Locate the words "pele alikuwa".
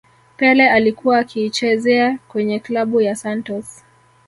0.37-1.17